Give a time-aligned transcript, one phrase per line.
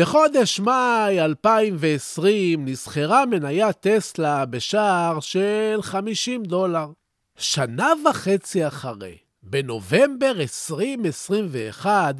[0.00, 6.86] בחודש מאי 2020 נסחרה מניית טסלה בשער של 50 דולר.
[7.38, 12.14] שנה וחצי אחרי, בנובמבר 2021,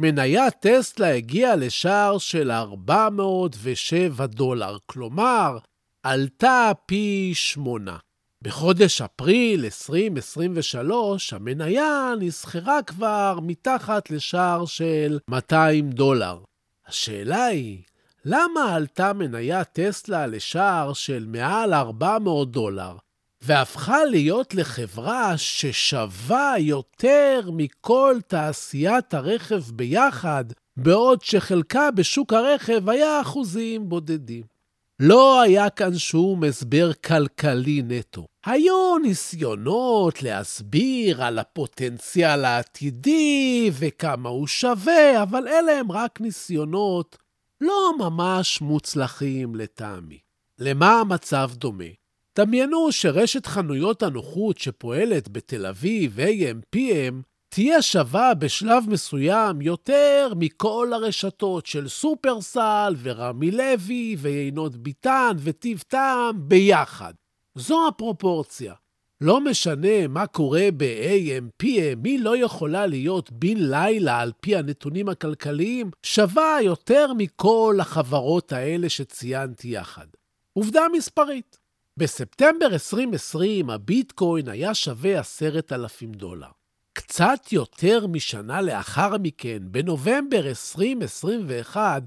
[0.00, 5.58] מניית טסלה הגיעה לשער של 407 דולר, כלומר,
[6.02, 7.96] עלתה פי שמונה.
[8.42, 16.38] בחודש אפריל 2023, המניה נסחרה כבר מתחת לשער של 200 דולר.
[16.86, 17.82] השאלה היא,
[18.24, 22.96] למה עלתה מניית טסלה לשער של מעל 400 דולר,
[23.42, 30.44] והפכה להיות לחברה ששווה יותר מכל תעשיית הרכב ביחד,
[30.76, 34.53] בעוד שחלקה בשוק הרכב היה אחוזים בודדים?
[35.00, 38.26] לא היה כאן שום הסבר כלכלי נטו.
[38.46, 47.18] היו ניסיונות להסביר על הפוטנציאל העתידי וכמה הוא שווה, אבל אלה הם רק ניסיונות
[47.60, 50.18] לא ממש מוצלחים לטעמי.
[50.58, 51.84] למה המצב דומה?
[52.38, 57.14] דמיינו שרשת חנויות הנוחות שפועלת בתל אביב, AM/PM,
[57.54, 66.48] תהיה שווה בשלב מסוים יותר מכל הרשתות של סופרסל ורמי לוי ויינות ביטן וטיב טעם
[66.48, 67.12] ביחד.
[67.54, 68.74] זו הפרופורציה.
[69.20, 75.08] לא משנה מה קורה ב-AM, PM, מי לא יכולה להיות בן לילה על פי הנתונים
[75.08, 80.06] הכלכליים, שווה יותר מכל החברות האלה שציינתי יחד.
[80.52, 81.58] עובדה מספרית.
[81.96, 86.63] בספטמבר 2020 הביטקוין היה שווה 10,000 דולר.
[86.94, 92.02] קצת יותר משנה לאחר מכן, בנובמבר 2021,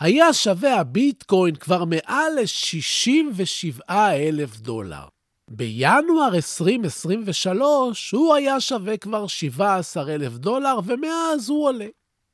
[0.00, 5.04] היה שווה הביטקוין כבר מעל ל-67 אלף דולר.
[5.50, 11.86] בינואר 2023 הוא היה שווה כבר 17 אלף דולר, ומאז הוא עולה.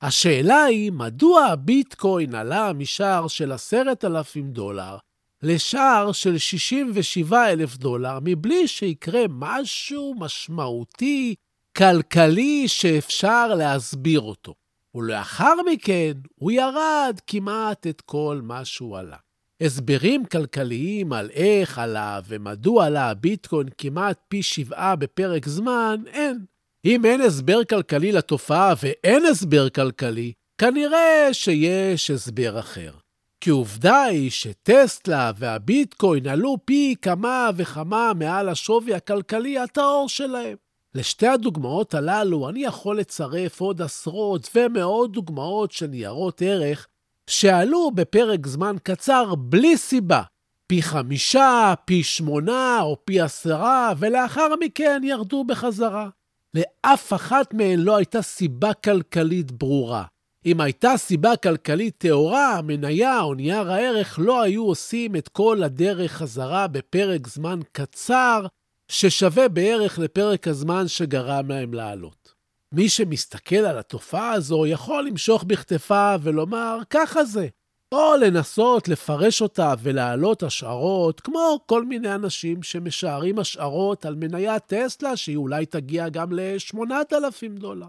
[0.03, 4.97] השאלה היא, מדוע הביטקוין עלה משער של 10,000 דולר
[5.43, 11.35] לשער של 67 אלף דולר, מבלי שיקרה משהו משמעותי,
[11.79, 14.55] כלכלי, שאפשר להסביר אותו.
[14.95, 19.17] ולאחר מכן הוא ירד כמעט את כל מה שהוא עלה.
[19.61, 26.45] הסברים כלכליים על איך עלה ומדוע עלה הביטקוין כמעט פי שבעה בפרק זמן, אין.
[26.85, 32.91] אם אין הסבר כלכלי לתופעה ואין הסבר כלכלי, כנראה שיש הסבר אחר.
[33.41, 40.68] כי עובדה היא שטסלה והביטקוין עלו פי כמה וכמה מעל השווי הכלכלי הטהור שלהם.
[40.95, 46.87] לשתי הדוגמאות הללו אני יכול לצרף עוד עשרות ומאות דוגמאות של ניירות ערך
[47.31, 50.23] שעלו בפרק זמן קצר בלי סיבה,
[50.67, 56.09] פי חמישה, פי שמונה או פי עשרה, ולאחר מכן ירדו בחזרה.
[56.55, 60.05] לאף אחת מהן לא הייתה סיבה כלכלית ברורה.
[60.47, 66.13] אם הייתה סיבה כלכלית טהורה, המניה או נייר הערך לא היו עושים את כל הדרך
[66.13, 68.47] חזרה בפרק זמן קצר,
[68.89, 72.35] ששווה בערך לפרק הזמן שגרם להם לעלות.
[72.73, 77.49] מי שמסתכל על התופעה הזו יכול למשוך בכתפיו ולומר, ככה זה.
[77.93, 85.17] או לנסות לפרש אותה ולהעלות השערות, כמו כל מיני אנשים שמשערים השערות על מניית טסלה,
[85.17, 87.87] שהיא אולי תגיע גם ל-8,000 דולר.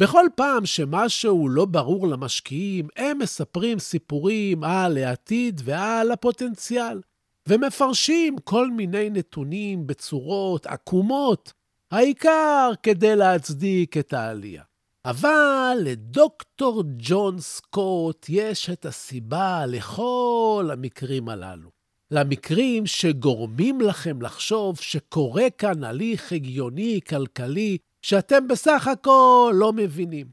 [0.00, 7.00] בכל פעם שמשהו לא ברור למשקיעים, הם מספרים סיפורים על העתיד ועל הפוטנציאל.
[7.48, 11.52] ומפרשים כל מיני נתונים בצורות עקומות,
[11.90, 14.62] העיקר כדי להצדיק את העלייה.
[15.04, 21.70] אבל לדוקטור ג'ון סקוט יש את הסיבה לכל המקרים הללו.
[22.10, 30.26] למקרים שגורמים לכם לחשוב שקורה כאן הליך הגיוני כלכלי שאתם בסך הכל לא מבינים.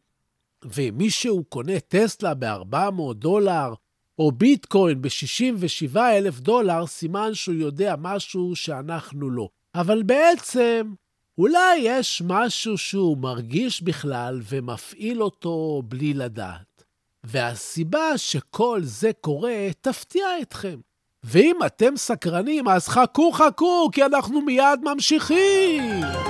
[0.63, 3.73] ואם מישהו קונה טסלה ב-400 דולר,
[4.19, 9.49] או ביטקוין ב-67 אלף דולר, סימן שהוא יודע משהו שאנחנו לא.
[9.75, 10.93] אבל בעצם
[11.37, 16.83] אולי יש משהו שהוא מרגיש בכלל ומפעיל אותו בלי לדעת.
[17.23, 20.79] והסיבה שכל זה קורה תפתיע אתכם.
[21.23, 26.28] ואם אתם סקרנים, אז חכו חכו, כי אנחנו מיד ממשיכים!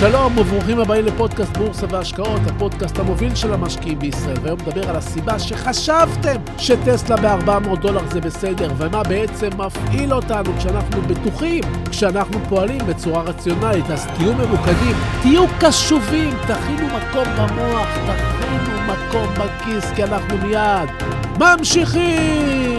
[0.00, 4.36] שלום וברוכים הבאים לפודקאסט בורסה והשקעות, הפודקאסט המוביל של המשקיעים בישראל.
[4.42, 11.02] והיום נדבר על הסיבה שחשבתם שטסלה ב-400 דולר זה בסדר, ומה בעצם מפעיל אותנו כשאנחנו
[11.02, 13.90] בטוחים, כשאנחנו פועלים בצורה רציונלית.
[13.90, 20.88] אז תהיו ממוקדים, תהיו קשובים, תכינו מקום במוח, תכינו מקום בכיס, כי אנחנו מיד
[21.38, 22.73] ממשיכים!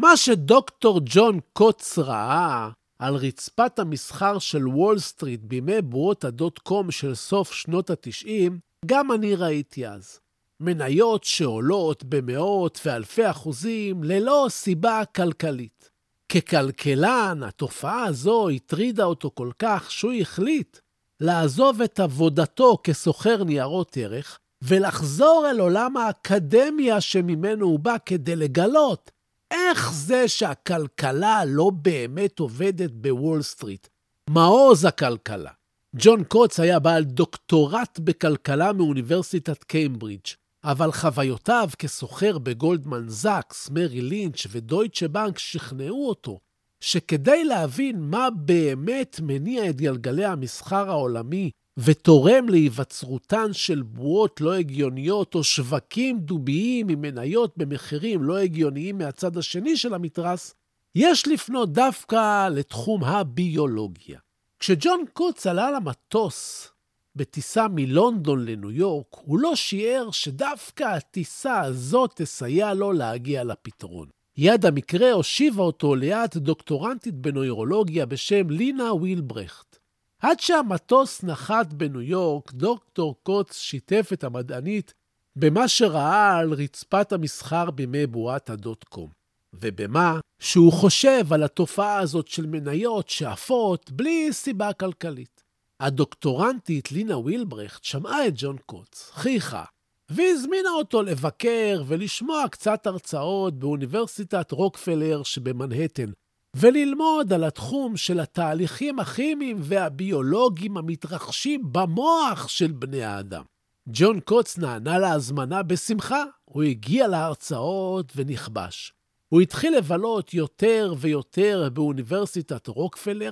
[0.00, 2.68] מה שדוקטור ג'ון קוץ ראה
[2.98, 8.52] על רצפת המסחר של וול סטריט בימי בועות הדוט קום של סוף שנות ה-90,
[8.86, 10.20] גם אני ראיתי אז.
[10.60, 15.90] מניות שעולות במאות ואלפי אחוזים ללא סיבה כלכלית.
[16.32, 20.78] ככלכלן, התופעה הזו הטרידה אותו כל כך שהוא החליט
[21.20, 29.10] לעזוב את עבודתו כסוחר ניירות ערך ולחזור אל עולם האקדמיה שממנו הוא בא כדי לגלות
[29.50, 33.88] איך זה שהכלכלה לא באמת עובדת בוול סטריט?
[34.30, 35.50] מעוז הכלכלה.
[35.96, 40.26] ג'ון קואטס היה בעל דוקטורט בכלכלה מאוניברסיטת קיימברידג',
[40.64, 46.40] אבל חוויותיו כסוחר בגולדמן זאקס, מרי לינץ' ודויטשה בנק שכנעו אותו
[46.80, 51.50] שכדי להבין מה באמת מניע את גלגלי המסחר העולמי
[51.84, 59.36] ותורם להיווצרותן של בועות לא הגיוניות או שווקים דוביים עם מניות במחירים לא הגיוניים מהצד
[59.36, 60.54] השני של המתרס,
[60.94, 64.18] יש לפנות דווקא לתחום הביולוגיה.
[64.58, 66.68] כשג'ון קוץ עלה למטוס
[67.16, 74.08] בטיסה מלונדון לניו יורק, הוא לא שיער שדווקא הטיסה הזאת תסייע לו להגיע לפתרון.
[74.36, 79.79] יד המקרה הושיבה אותו ליד דוקטורנטית בנוירולוגיה בשם לינה וילברכט.
[80.20, 84.94] עד שהמטוס נחת בניו יורק, דוקטור קוץ שיתף את המדענית
[85.36, 89.10] במה שראה על רצפת המסחר בימי בועת הדוט קום,
[89.52, 95.42] ובמה שהוא חושב על התופעה הזאת של מניות שעפות בלי סיבה כלכלית.
[95.80, 99.64] הדוקטורנטית לינה וילברכט שמעה את ג'ון קוץ, חייכה,
[100.08, 106.10] והזמינה אותו לבקר ולשמוע קצת הרצאות באוניברסיטת רוקפלר שבמנהטן,
[106.56, 113.42] וללמוד על התחום של התהליכים הכימיים והביולוגיים המתרחשים במוח של בני האדם.
[113.88, 118.92] ג'ון קוץ נענה להזמנה בשמחה, הוא הגיע להרצאות ונכבש.
[119.28, 123.30] הוא התחיל לבלות יותר ויותר באוניברסיטת רוקפלר,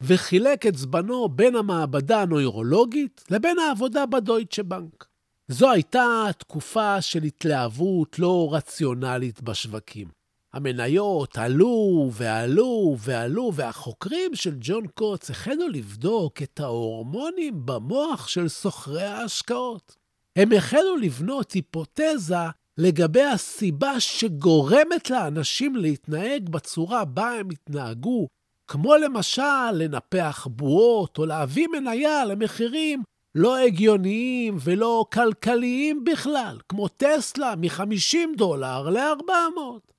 [0.00, 5.06] וחילק את זמנו בין המעבדה הנוירולוגית לבין העבודה בדויטשה בנק.
[5.48, 10.19] זו הייתה תקופה של התלהבות לא רציונלית בשווקים.
[10.52, 19.02] המניות עלו ועלו ועלו, והחוקרים של ג'ון קוץ החלו לבדוק את ההורמונים במוח של סוחרי
[19.02, 19.96] ההשקעות.
[20.36, 22.34] הם החלו לבנות היפותזה
[22.78, 28.26] לגבי הסיבה שגורמת לאנשים להתנהג בצורה בה הם התנהגו,
[28.70, 33.02] כמו למשל לנפח בועות או להביא מניה למחירים
[33.34, 39.90] לא הגיוניים ולא כלכליים בכלל, כמו טסלה מ-50 דולר ל-400.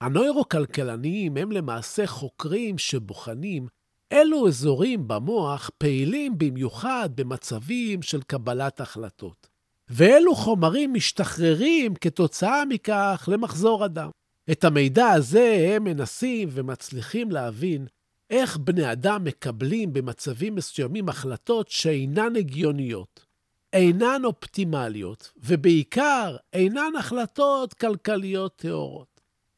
[0.00, 3.66] הנוירוכלכלנים הם למעשה חוקרים שבוחנים
[4.12, 9.48] אילו אזורים במוח פעילים במיוחד במצבים של קבלת החלטות,
[9.88, 14.10] ואילו חומרים משתחררים כתוצאה מכך למחזור הדם.
[14.52, 17.86] את המידע הזה הם מנסים ומצליחים להבין
[18.30, 23.26] איך בני אדם מקבלים במצבים מסוימים החלטות שאינן הגיוניות,
[23.72, 29.09] אינן אופטימליות, ובעיקר אינן החלטות כלכליות טהורות.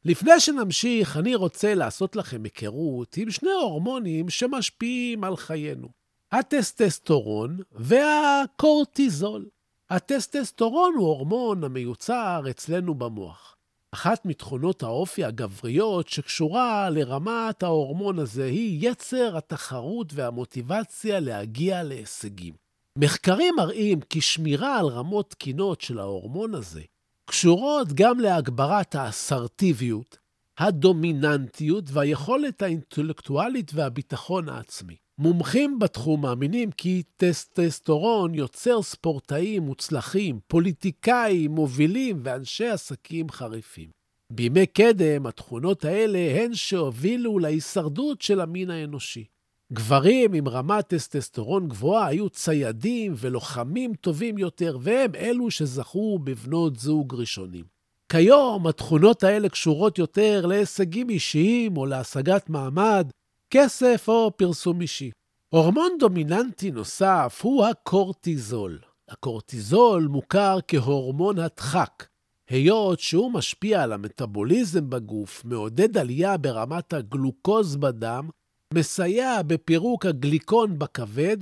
[0.05, 5.87] לפני שנמשיך, אני רוצה לעשות לכם היכרות עם שני הורמונים שמשפיעים על חיינו.
[6.31, 9.45] הטסטסטורון והקורטיזול.
[9.89, 13.55] הטסטסטורון הוא הורמון המיוצר אצלנו במוח.
[13.93, 22.53] אחת מתכונות האופי הגבריות שקשורה לרמת ההורמון הזה היא יצר התחרות והמוטיבציה להגיע להישגים.
[22.97, 26.81] מחקרים מראים כי שמירה על רמות תקינות של ההורמון הזה
[27.25, 30.17] קשורות גם להגברת האסרטיביות,
[30.57, 34.95] הדומיננטיות והיכולת האינטלקטואלית והביטחון העצמי.
[35.17, 43.89] מומחים בתחום מאמינים כי טסטסטורון יוצר ספורטאים מוצלחים, פוליטיקאים מובילים ואנשי עסקים חריפים.
[44.31, 49.25] בימי קדם התכונות האלה הן שהובילו להישרדות של המין האנושי.
[49.73, 57.15] גברים עם רמת טסטסטורון גבוהה היו ציידים ולוחמים טובים יותר, והם אלו שזכו בבנות זוג
[57.15, 57.65] ראשונים.
[58.09, 63.09] כיום התכונות האלה קשורות יותר להישגים אישיים או להשגת מעמד,
[63.49, 65.11] כסף או פרסום אישי.
[65.49, 68.79] הורמון דומיננטי נוסף הוא הקורטיזול.
[69.09, 72.07] הקורטיזול מוכר כהורמון הדחק,
[72.49, 78.29] היות שהוא משפיע על המטאבוליזם בגוף, מעודד עלייה ברמת הגלוקוז בדם,
[78.73, 81.37] מסייע בפירוק הגליקון בכבד,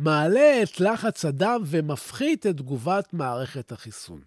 [0.00, 4.20] מעלה את לחץ הדם ומפחית את תגובת מערכת החיסון.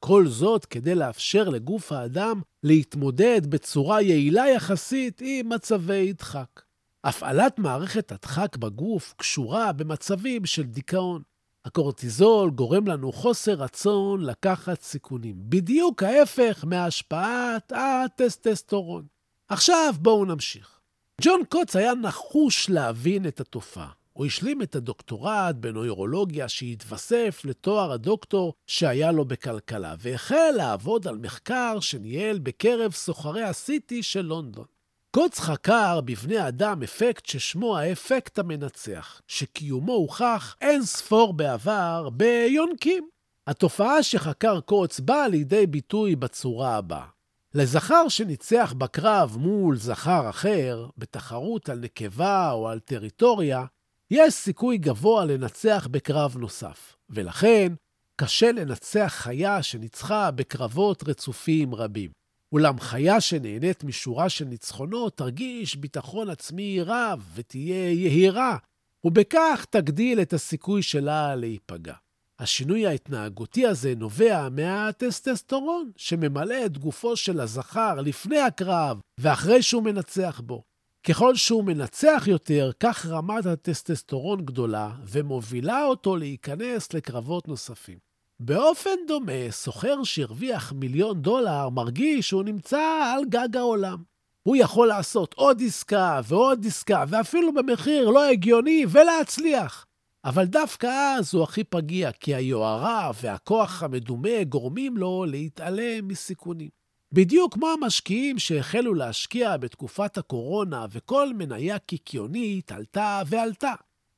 [0.00, 6.62] כל זאת כדי לאפשר לגוף האדם להתמודד בצורה יעילה יחסית עם מצבי דחק.
[7.04, 11.22] הפעלת מערכת הדחק בגוף קשורה במצבים של דיכאון.
[11.64, 19.06] הקורטיזול גורם לנו חוסר רצון לקחת סיכונים, בדיוק ההפך מהשפעת הטסטסטורון.
[19.48, 20.81] עכשיו בואו נמשיך.
[21.20, 23.90] ג'ון קוץ היה נחוש להבין את התופעה.
[24.12, 31.80] הוא השלים את הדוקטורט בנוירולוגיה שהתווסף לתואר הדוקטור שהיה לו בכלכלה, והחל לעבוד על מחקר
[31.80, 34.64] שניהל בקרב סוחרי הסיטי של לונדון.
[35.10, 43.08] קוץ חקר בבני אדם אפקט ששמו האפקט המנצח, שקיומו הוכח אין ספור בעבר ביונקים.
[43.46, 47.06] התופעה שחקר קוץ באה לידי ביטוי בצורה הבאה.
[47.54, 53.64] לזכר שניצח בקרב מול זכר אחר, בתחרות על נקבה או על טריטוריה,
[54.10, 57.72] יש סיכוי גבוה לנצח בקרב נוסף, ולכן
[58.16, 62.10] קשה לנצח חיה שניצחה בקרבות רצופים רבים.
[62.52, 68.56] אולם חיה שנהנית משורה של ניצחונות תרגיש ביטחון עצמי רב ותהיה יהירה,
[69.04, 71.94] ובכך תגדיל את הסיכוי שלה להיפגע.
[72.38, 80.40] השינוי ההתנהגותי הזה נובע מהטסטסטורון, שממלא את גופו של הזכר לפני הקרב ואחרי שהוא מנצח
[80.44, 80.62] בו.
[81.06, 87.98] ככל שהוא מנצח יותר, כך רמת הטסטסטורון גדולה ומובילה אותו להיכנס לקרבות נוספים.
[88.40, 94.02] באופן דומה, סוחר שהרוויח מיליון דולר מרגיש שהוא נמצא על גג העולם.
[94.42, 99.86] הוא יכול לעשות עוד עסקה ועוד עסקה, ואפילו במחיר לא הגיוני, ולהצליח.
[100.24, 106.68] אבל דווקא אז הוא הכי פגיע, כי היוהרה והכוח המדומה גורמים לו להתעלם מסיכונים.
[107.12, 113.72] בדיוק כמו המשקיעים שהחלו להשקיע בתקופת הקורונה, וכל מניה קיקיונית עלתה ועלתה.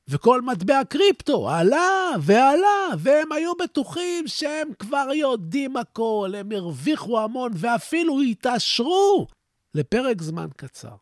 [0.07, 7.51] וכל מטבע קריפטו עלה ועלה, והם היו בטוחים שהם כבר יודעים הכל, הם הרוויחו המון
[7.55, 9.27] ואפילו התעשרו
[9.73, 10.95] לפרק זמן קצר.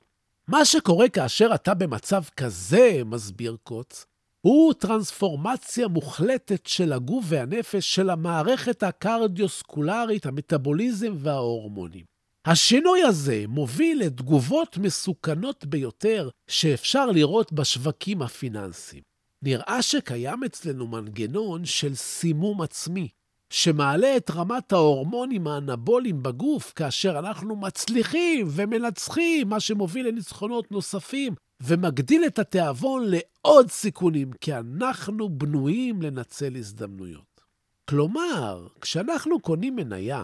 [0.47, 4.05] מה שקורה כאשר אתה במצב כזה, מסביר קוץ,
[4.45, 12.05] הוא טרנספורמציה מוחלטת של הגוף והנפש של המערכת הקרדיוסקולרית, המטאבוליזם וההורמונים.
[12.45, 19.03] השינוי הזה מוביל לתגובות מסוכנות ביותר שאפשר לראות בשווקים הפיננסיים.
[19.41, 23.07] נראה שקיים אצלנו מנגנון של סימום עצמי,
[23.53, 31.33] שמעלה את רמת ההורמונים האנבוליים בגוף כאשר אנחנו מצליחים ומנצחים, מה שמוביל לניצחונות נוספים,
[31.65, 37.41] ומגדיל את התיאבון לעוד סיכונים, כי אנחנו בנויים לנצל הזדמנויות.
[37.85, 40.23] כלומר, כשאנחנו קונים מניה,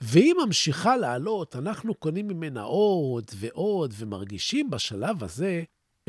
[0.00, 5.62] והיא ממשיכה לעלות, אנחנו קונים ממנה עוד ועוד, ומרגישים בשלב הזה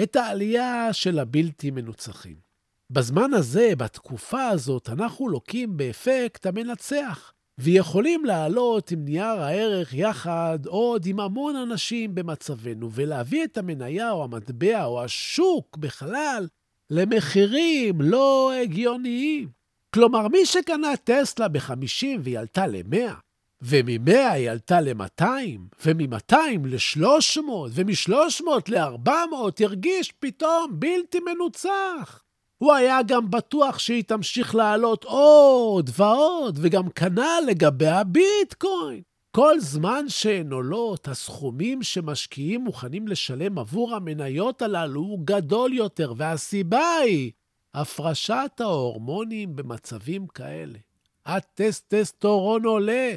[0.03, 2.35] את העלייה של הבלתי מנוצחים.
[2.89, 7.33] בזמן הזה, בתקופה הזאת, אנחנו לוקים באפקט המנצח.
[7.63, 14.23] ויכולים לעלות עם נייר הערך יחד עוד עם המון אנשים במצבנו, ולהביא את המניה או
[14.23, 16.47] המטבע או השוק בכלל
[16.89, 19.49] למחירים לא הגיוניים.
[19.93, 22.95] כלומר, מי שקנה טסלה ב-50 והיא עלתה ל-100,
[23.61, 25.23] ומ-100 היא עלתה ל-200,
[25.85, 27.41] ומ-200 ל-300,
[27.71, 32.20] ומ-300 ל-400, הרגיש פתאום בלתי מנוצח.
[32.61, 39.01] הוא היה גם בטוח שהיא תמשיך לעלות עוד ועוד, וגם כנ"ל לגבי הביטקוין.
[39.31, 46.95] כל זמן שהן עולות, הסכומים שמשקיעים מוכנים לשלם עבור המניות הללו הוא גדול יותר, והסיבה
[47.03, 47.31] היא
[47.73, 50.77] הפרשת ההורמונים במצבים כאלה.
[51.25, 53.11] הטסטסטורון עולה.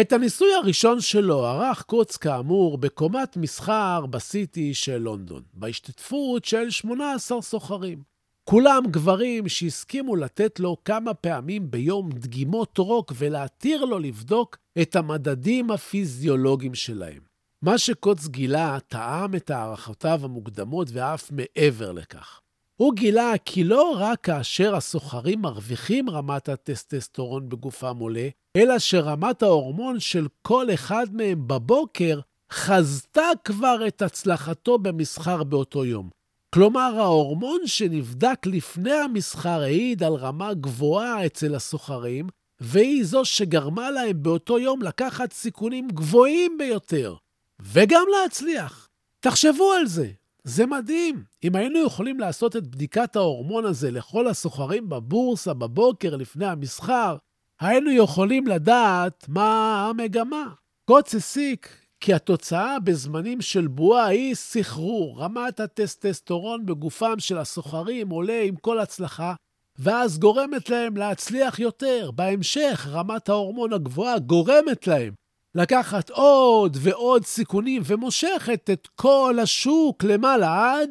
[0.00, 7.42] את הניסוי הראשון שלו ערך קוץ כאמור בקומת מסחר בסיטי של לונדון, בהשתתפות של 18
[7.42, 8.10] סוחרים.
[8.44, 15.70] כולם גברים שהסכימו לתת לו כמה פעמים ביום דגימות רוק ולהתיר לו לבדוק את המדדים
[15.70, 17.22] הפיזיולוגיים שלהם.
[17.64, 22.40] מה שקוץ גילה טעם את הערכותיו המוקדמות ואף מעבר לכך.
[22.80, 30.00] הוא גילה כי לא רק כאשר הסוחרים מרוויחים רמת הטסטסטורון בגופם עולה, אלא שרמת ההורמון
[30.00, 32.20] של כל אחד מהם בבוקר
[32.52, 36.10] חזתה כבר את הצלחתו במסחר באותו יום.
[36.54, 42.28] כלומר, ההורמון שנבדק לפני המסחר העיד על רמה גבוהה אצל הסוחרים,
[42.60, 47.14] והיא זו שגרמה להם באותו יום לקחת סיכונים גבוהים ביותר,
[47.62, 48.88] וגם להצליח.
[49.20, 50.10] תחשבו על זה,
[50.44, 51.24] זה מדהים.
[51.44, 57.16] אם היינו יכולים לעשות את בדיקת ההורמון הזה לכל הסוחרים בבורסה בבוקר לפני המסחר,
[57.60, 60.52] היינו יכולים לדעת מה המגמה.
[60.84, 65.20] קוץ הסיק כי התוצאה בזמנים של בועה היא סחרור.
[65.22, 69.34] רמת הטסטסטורון בגופם של הסוחרים עולה עם כל הצלחה,
[69.78, 72.10] ואז גורמת להם להצליח יותר.
[72.14, 75.12] בהמשך, רמת ההורמון הגבוהה גורמת להם
[75.54, 80.90] לקחת עוד ועוד סיכונים ומושכת את כל השוק למעלה עד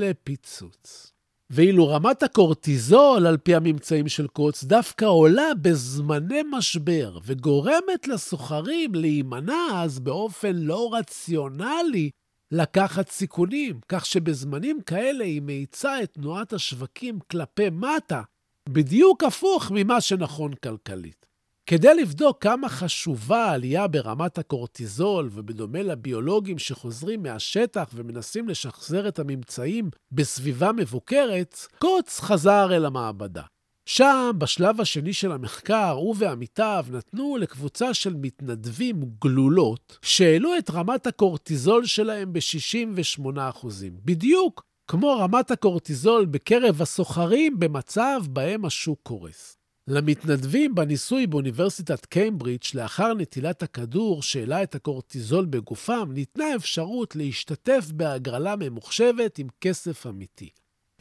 [0.00, 1.07] לפיצוץ.
[1.50, 9.66] ואילו רמת הקורטיזול, על פי הממצאים של קוץ, דווקא עולה בזמני משבר, וגורמת לסוחרים להימנע
[9.74, 12.10] אז באופן לא רציונלי
[12.52, 18.22] לקחת סיכונים, כך שבזמנים כאלה היא מאיצה את תנועת השווקים כלפי מטה,
[18.68, 21.27] בדיוק הפוך ממה שנכון כלכלית.
[21.70, 29.90] כדי לבדוק כמה חשובה העלייה ברמת הקורטיזול, ובדומה לביולוגים שחוזרים מהשטח ומנסים לשחזר את הממצאים
[30.12, 33.42] בסביבה מבוקרת, קוץ חזר אל המעבדה.
[33.86, 41.06] שם, בשלב השני של המחקר, הוא ועמיתיו נתנו לקבוצה של מתנדבים גלולות, שהעלו את רמת
[41.06, 43.66] הקורטיזול שלהם ב-68%,
[44.04, 49.57] בדיוק כמו רמת הקורטיזול בקרב הסוחרים במצב בהם השוק קורס.
[49.90, 58.54] למתנדבים בניסוי באוניברסיטת קיימברידג' לאחר נטילת הכדור שהעלה את הקורטיזול בגופם, ניתנה אפשרות להשתתף בהגרלה
[58.58, 60.48] ממוחשבת עם כסף אמיתי.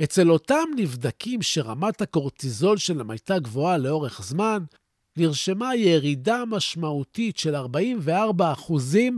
[0.04, 4.64] אצל אותם נבדקים שרמת הקורטיזול שלהם הייתה גבוהה לאורך זמן,
[5.18, 8.10] נרשמה ירידה משמעותית של 44%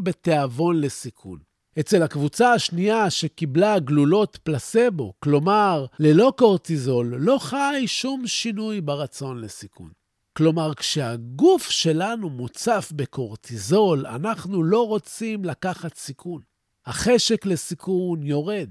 [0.03, 1.48] בתיאבון לסיכון.
[1.79, 9.89] אצל הקבוצה השנייה שקיבלה גלולות פלסבו, כלומר ללא קורטיזול, לא חי שום שינוי ברצון לסיכון.
[10.37, 16.41] כלומר, כשהגוף שלנו מוצף בקורטיזול, אנחנו לא רוצים לקחת סיכון.
[16.85, 18.69] החשק לסיכון יורד.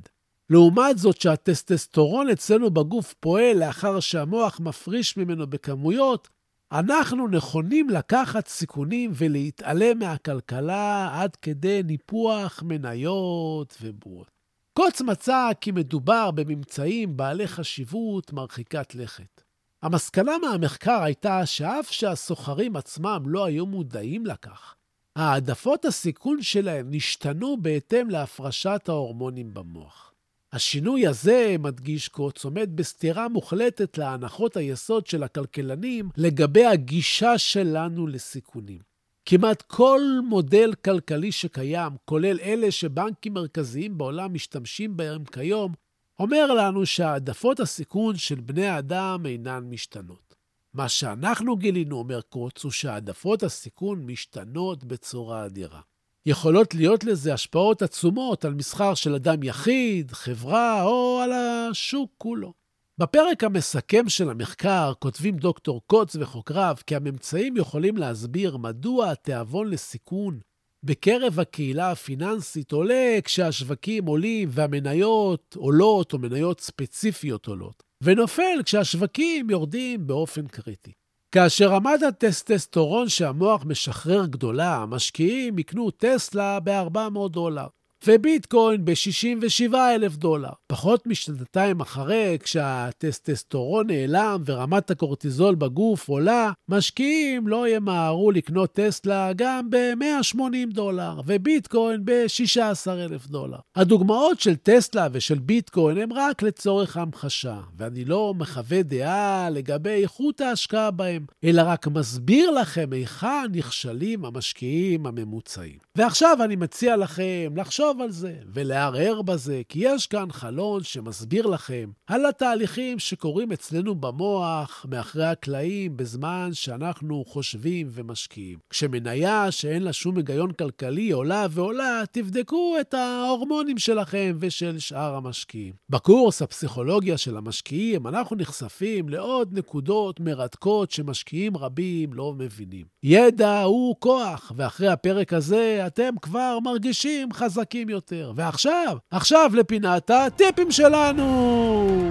[0.51, 6.29] לעומת זאת, שהטסטסטורון אצלנו בגוף פועל לאחר שהמוח מפריש ממנו בכמויות,
[6.73, 14.31] אנחנו נכונים לקחת סיכונים ולהתעלם מהכלכלה עד כדי ניפוח מניות ובועות.
[14.79, 19.43] קוץ מצא כי מדובר בממצאים בעלי חשיבות מרחיקת לכת.
[19.83, 24.75] המסקנה מהמחקר הייתה שאף שהסוחרים עצמם לא היו מודעים לכך,
[25.17, 30.08] העדפות הסיכון שלהם נשתנו בהתאם להפרשת ההורמונים במוח.
[30.53, 38.81] השינוי הזה, מדגיש קוץ, עומד בסתירה מוחלטת להנחות היסוד של הכלכלנים לגבי הגישה שלנו לסיכונים.
[39.25, 45.73] כמעט כל מודל כלכלי שקיים, כולל אלה שבנקים מרכזיים בעולם משתמשים בהם כיום,
[46.19, 50.35] אומר לנו שהעדפות הסיכון של בני האדם אינן משתנות.
[50.75, 55.81] מה שאנחנו גילינו, אומר קוץ, הוא שהעדפות הסיכון משתנות בצורה אדירה.
[56.29, 62.53] יכולות להיות לזה השפעות עצומות על מסחר של אדם יחיד, חברה או על השוק כולו.
[63.01, 70.41] בפרק המסכם של המחקר כותבים דוקטור קוץ וחוקריו כי הממצאים יכולים להסביר מדוע התיאבון לסיכון
[70.85, 80.07] בקרב הקהילה הפיננסית עולה כשהשווקים עולים והמניות עולות או מניות ספציפיות עולות, ונופל כשהשווקים יורדים
[80.07, 80.93] באופן קריטי.
[81.33, 87.67] כאשר רמת הטסטסטורון שהמוח משחרר גדולה, המשקיעים יקנו טסלה ב-400 דולר.
[88.07, 90.51] וביטקוין ב-67 אלף דולר.
[90.67, 99.71] פחות משנתיים אחרי, כשהטסטסטורון נעלם ורמת הקורטיזול בגוף עולה, משקיעים לא ימהרו לקנות טסלה גם
[99.71, 100.41] ב-180
[100.73, 103.59] דולר, וביטקוין ב-16 אלף דולר.
[103.77, 110.41] הדוגמאות של טסלה ושל ביטקוין הן רק לצורך המחשה, ואני לא מחווה דעה לגבי איכות
[110.41, 115.79] ההשקעה בהם, אלא רק מסביר לכם היכן נכשלים המשקיעים הממוצעים.
[115.97, 121.47] ועכשיו אני מציע לכם לחשוב לחשוב על זה ולערער בזה, כי יש כאן חלון שמסביר
[121.47, 128.59] לכם על התהליכים שקורים אצלנו במוח מאחרי הקלעים בזמן שאנחנו חושבים ומשקיעים.
[128.71, 135.75] כשמניה שאין לה שום היגיון כלכלי עולה ועולה, תבדקו את ההורמונים שלכם ושל שאר המשקיעים.
[135.91, 142.87] בקורס הפסיכולוגיה של המשקיעים אנחנו נחשפים לעוד נקודות מרתקות שמשקיעים רבים לא מבינים.
[143.03, 147.78] ידע הוא כוח, ואחרי הפרק הזה אתם כבר מרגישים חזקים.
[147.79, 148.33] חזקים יותר.
[148.37, 152.11] ועכשיו, עכשיו לפינת הטיפים שלנו!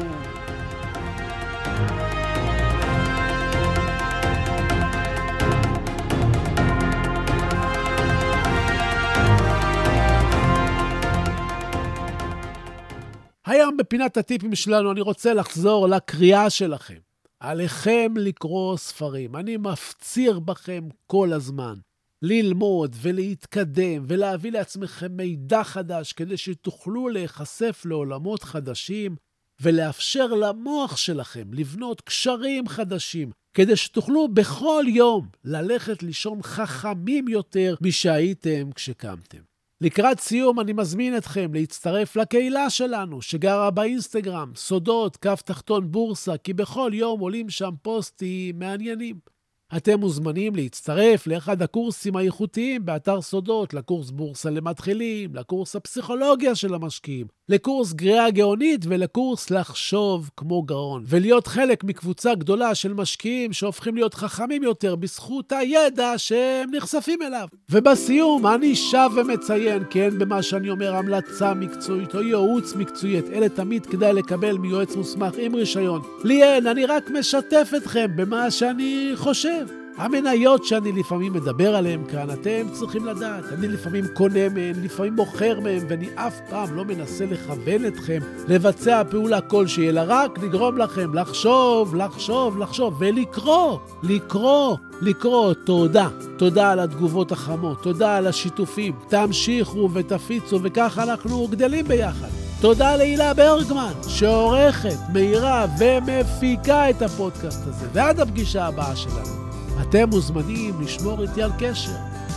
[13.46, 16.98] היום בפינת הטיפים שלנו אני רוצה לחזור לקריאה שלכם.
[17.40, 19.36] עליכם לקרוא ספרים.
[19.36, 21.76] אני מפציר בכם כל הזמן
[22.22, 29.16] ללמוד ולהתקדם ולהביא לעצמכם מידע חדש כדי שתוכלו להיחשף לעולמות חדשים
[29.62, 38.72] ולאפשר למוח שלכם לבנות קשרים חדשים, כדי שתוכלו בכל יום ללכת לישון חכמים יותר משהייתם
[38.76, 39.42] כשקמתם.
[39.82, 46.54] לקראת סיום אני מזמין אתכם להצטרף לקהילה שלנו, שגרה באינסטגרם, סודות, כף תחתון בורסה, כי
[46.54, 49.37] בכל יום עולים שם פוסטים מעניינים.
[49.78, 57.28] אתם מוזמנים להצטרף לאחד הקורסים האיכותיים באתר סודות, לקורס בורסה למתחילים, לקורס הפסיכולוגיה של המשקיעים,
[57.50, 64.14] לקורס גריעה גאונית ולקורס לחשוב כמו גאון, ולהיות חלק מקבוצה גדולה של משקיעים שהופכים להיות
[64.14, 67.48] חכמים יותר בזכות הידע שהם נחשפים אליו.
[67.70, 73.26] ובסיום, אני שב ומציין, כי אין במה שאני אומר המלצה מקצועית או ייעוץ מקצועי, את
[73.34, 76.02] אלה תמיד כדאי לקבל מיועץ מוסמך עם רישיון.
[76.24, 79.87] לי אין, אני רק משתף אתכם במה שאני חושב.
[79.98, 83.44] המניות שאני לפעמים מדבר עליהן כאן, אתם צריכים לדעת.
[83.54, 89.04] אני לפעמים קונה מהן, לפעמים מוכר מהן, ואני אף פעם לא מנסה לכוון אתכם לבצע
[89.10, 95.54] פעולה כלשהי, אלא רק לגרום לכם לחשוב, לחשוב, לחשוב, ולקרוא, לקרוא, לקרוא.
[95.54, 96.08] תודה.
[96.38, 98.94] תודה על התגובות החמות, תודה על השיתופים.
[99.10, 102.28] תמשיכו ותפיצו, וככה אנחנו גדלים ביחד.
[102.62, 107.88] תודה להילה ברגמן, שעורכת, מאירה ומפיקה את הפודקאסט הזה.
[107.94, 109.47] ועד הפגישה הבאה שלנו.
[109.82, 111.92] אתם מוזמנים לשמור איתי על קשר,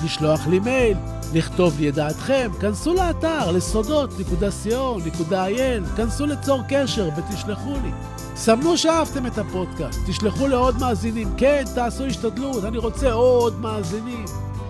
[0.04, 0.96] לשלוח לי מייל,
[1.34, 7.90] לכתוב לי את דעתכם, כנסו לאתר לסודות.co.il, כנסו לצור קשר ותשלחו לי.
[8.36, 11.28] סמנו שאהבתם את הפודקאסט, תשלחו לעוד מאזינים.
[11.36, 14.24] כן, תעשו השתדלות, אני רוצה עוד מאזינים.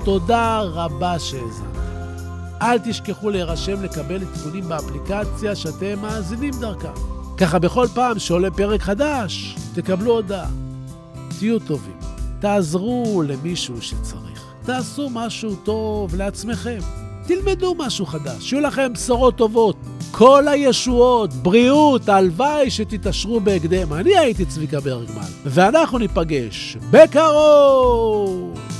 [0.04, 1.80] תודה רבה שהאזנתם.
[2.62, 6.90] אל תשכחו להירשם לקבל עדכונים באפליקציה שאתם מאזינים דרכה.
[7.37, 10.46] ככה בכל פעם שעולה פרק חדש, תקבלו הודעה.
[11.38, 11.99] תהיו טובים.
[12.40, 14.44] תעזרו למישהו שצריך.
[14.64, 16.79] תעשו משהו טוב לעצמכם.
[17.26, 19.76] תלמדו משהו חדש, שיהיו לכם בשורות טובות.
[20.11, 23.92] כל הישועות, בריאות, הלוואי שתתעשרו בהקדם.
[23.92, 28.80] אני הייתי צביקה ברגמן, ואנחנו ניפגש בקרוב!